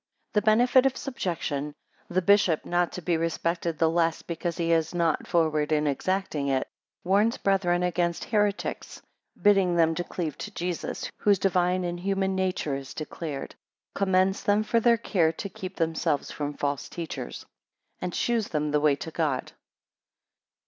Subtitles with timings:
[0.31, 1.75] 1 The benefit of subjection.
[2.07, 5.85] 4 The bishop not to be respected the less because he is not forward in
[5.85, 6.63] exacting it:
[7.01, 9.03] 8 warns brethren against heretics;
[9.39, 13.53] bidding them cleave to Jesus, whose divine and human mature is declared:
[13.93, 17.45] commends them for their care to keep themselves from false teachers:
[17.99, 19.51] and shews them the way to God.